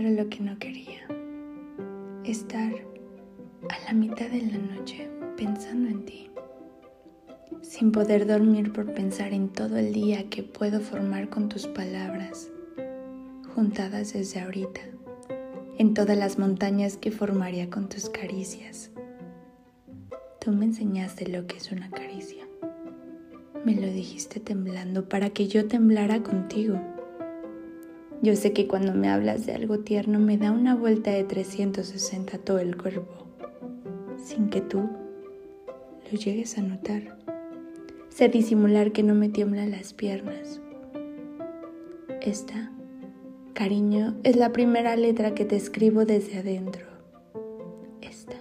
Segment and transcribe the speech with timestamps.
[0.00, 1.06] que no quería.
[2.24, 2.72] Estar
[3.68, 6.30] a la mitad de la noche pensando en ti.
[7.60, 12.50] Sin poder dormir por pensar en todo el día que puedo formar con tus palabras,
[13.54, 14.80] juntadas desde ahorita,
[15.76, 18.90] en todas las montañas que formaría con tus caricias.
[20.40, 22.48] Tú me enseñaste lo que es una caricia.
[23.66, 26.80] Me lo dijiste temblando para que yo temblara contigo
[28.22, 32.36] yo sé que cuando me hablas de algo tierno me da una vuelta de 360
[32.38, 33.26] todo el cuerpo,
[34.22, 34.90] sin que tú
[36.10, 37.16] lo llegues a notar.
[38.10, 40.60] Sé disimular que no me tiemblan las piernas.
[42.20, 42.70] Esta,
[43.54, 46.84] cariño, es la primera letra que te escribo desde adentro.
[48.02, 48.36] Esta.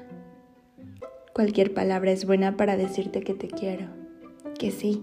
[1.34, 3.88] Cualquier palabra es buena para decirte que te quiero,
[4.58, 5.02] que sí,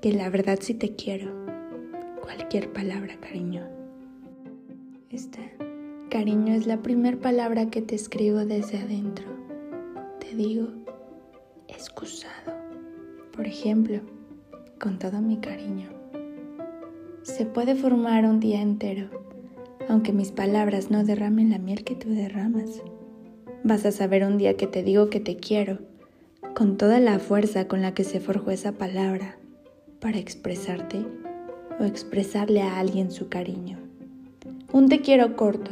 [0.00, 1.30] que la verdad sí te quiero.
[2.22, 3.77] Cualquier palabra, cariño.
[5.10, 5.40] Esta,
[6.10, 9.24] cariño, es la primera palabra que te escribo desde adentro.
[10.20, 10.68] Te digo,
[11.66, 12.52] excusado.
[13.34, 14.00] Por ejemplo,
[14.78, 15.88] con todo mi cariño.
[17.22, 19.08] Se puede formar un día entero,
[19.88, 22.82] aunque mis palabras no derramen la miel que tú derramas.
[23.64, 25.78] Vas a saber un día que te digo que te quiero,
[26.54, 29.38] con toda la fuerza con la que se forjó esa palabra,
[30.00, 31.02] para expresarte
[31.80, 33.87] o expresarle a alguien su cariño
[34.72, 35.70] un te quiero corto,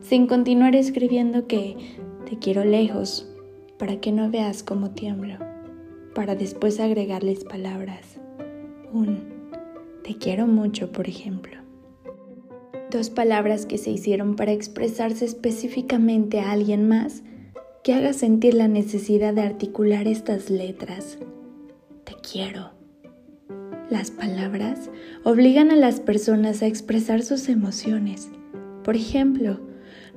[0.00, 1.76] sin continuar escribiendo que
[2.28, 3.26] te quiero lejos,
[3.78, 5.34] para que no veas cómo tiemblo,
[6.14, 8.20] para después agregarles palabras.
[8.92, 9.40] Un
[10.04, 11.58] te quiero mucho, por ejemplo.
[12.90, 17.22] Dos palabras que se hicieron para expresarse específicamente a alguien más
[17.82, 21.18] que haga sentir la necesidad de articular estas letras.
[22.04, 22.79] Te quiero.
[23.90, 24.88] Las palabras
[25.24, 28.28] obligan a las personas a expresar sus emociones.
[28.84, 29.58] Por ejemplo,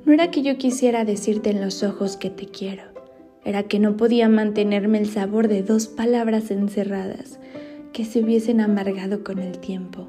[0.04, 2.84] no era que yo quisiera decirte en los ojos que te quiero,
[3.44, 7.40] era que no podía mantenerme el sabor de dos palabras encerradas
[7.92, 10.08] que se hubiesen amargado con el tiempo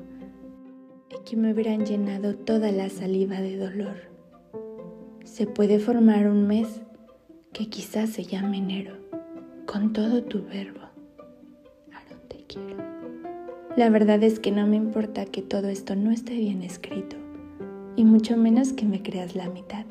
[1.09, 3.95] y que me hubieran llenado toda la saliva de dolor.
[5.23, 6.81] Se puede formar un mes
[7.51, 8.95] que quizás se llame enero,
[9.65, 10.81] con todo tu verbo.
[11.91, 12.84] Ahora te quiero.
[13.75, 17.17] La verdad es que no me importa que todo esto no esté bien escrito,
[17.97, 19.85] y mucho menos que me creas la mitad.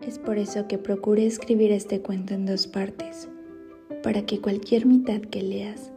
[0.00, 3.28] Es por eso que procuré escribir este cuento en dos partes,
[4.02, 5.92] para que cualquier mitad que leas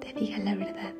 [0.00, 0.94] te diga la verdad.